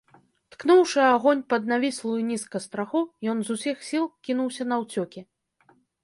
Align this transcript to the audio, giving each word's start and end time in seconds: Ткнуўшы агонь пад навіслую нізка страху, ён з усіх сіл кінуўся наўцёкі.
Ткнуўшы 0.53 1.01
агонь 1.15 1.41
пад 1.53 1.67
навіслую 1.73 2.15
нізка 2.29 2.61
страху, 2.65 3.01
ён 3.33 3.37
з 3.49 3.57
усіх 3.57 3.77
сіл 3.89 4.05
кінуўся 4.29 4.63
наўцёкі. 4.71 5.21